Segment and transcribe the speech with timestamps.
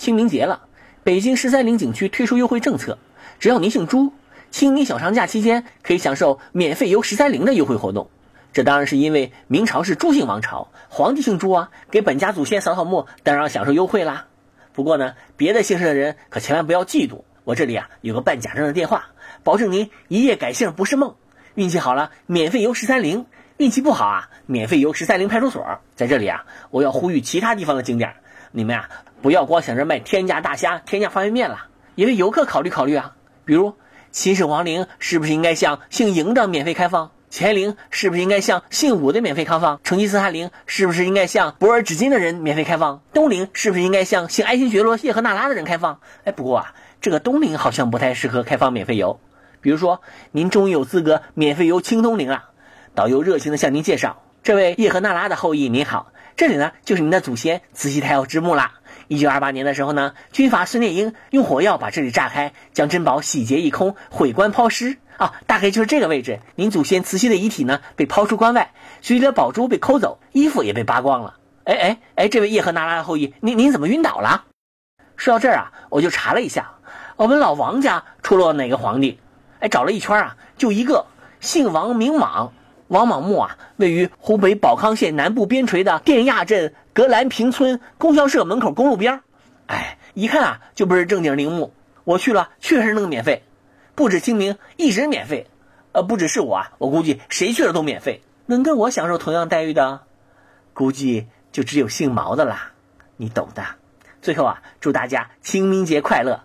[0.00, 0.62] 清明节了，
[1.04, 2.96] 北京十三陵景区推出优惠政策，
[3.38, 4.14] 只要您姓朱，
[4.50, 8.08] 清明小长假期间可以享受免费游十三陵的优惠活动。
[8.54, 14.24] 这当然是因为明朝是朱姓王朝，皇帝姓朱啊，给本家祖先扫扫墓，当然要享受优惠啦。
[14.72, 17.24] 不过呢，别的姓氏的人可千万不要嫉妒。
[17.44, 19.10] 我这里啊有个办假证的电话，
[19.44, 21.16] 保证您一夜改姓不是梦。
[21.56, 23.26] 运气好了，免费游十三陵；
[23.58, 25.78] 运气不好啊，免费游十三陵派出所。
[25.94, 28.14] 在这里啊，我要呼吁其他地方的景点，
[28.52, 28.88] 你们呀
[29.22, 33.14] 不要光想着卖天价大虾、天价方便面了，也为游客考虑考虑啊。
[33.44, 33.74] 比如
[34.10, 37.12] 秦始皇陵是不是应该向姓嬴的免费开放？
[37.32, 39.80] 乾陵是不是应该向姓武的免费开放？
[39.84, 43.02] 成吉思汗陵是不是应该向博尔纸巾的人免费开放？
[43.12, 46.00] 东陵是不是应该向姓爱新觉罗叶赫那拉的人开放？
[46.24, 49.20] 哎，不过啊，这个东陵好像不太适合开放免费游。
[49.60, 50.00] 比如说，
[50.32, 52.46] 您终于有资格免费游清东陵了，
[52.96, 58.72] 导游热情地向您介绍：这位叶赫那拉的后裔您好，这里呢就是您的祖先慈禧太后之墓啦。
[59.08, 64.96] 一九二八年的时候呢，军阀孙殿英用火药把这里炸开，将珍宝洗劫一空，毁棺抛尸。
[65.18, 66.40] 啊，大概就是这个位置。
[66.54, 71.36] 您祖先慈禧的遗体呢，被抛出关外，所里的宝珠被抠走，衣服也被扒光了。
[71.64, 74.44] 哎哎哎，这位叶赫那拉的后裔，您您怎么晕倒了？
[75.18, 76.70] 说到这儿啊，我就查了一下，
[77.16, 79.20] 我们老王家出了哪个皇帝？
[79.58, 81.04] 哎，找了一圈啊，就一个，
[81.40, 82.54] 姓王名莽，
[82.90, 89.20] 王莽墓啊，位于湖北保康县南部边陲的店亚镇格兰坪村供销社门口公路边
[89.68, 91.72] 哎，一看啊，就不是正经陵墓。
[92.02, 93.44] 我去了，确实能免费。
[93.94, 95.46] 不止清明一直免费，
[95.92, 98.22] 呃，不只是我啊，我估计谁去了都免费。
[98.46, 100.00] 能跟我享受同样待遇的，
[100.74, 102.72] 估计就只有姓毛的啦，
[103.16, 103.62] 你懂的。
[104.20, 106.42] 最后啊，祝大家清明节快乐！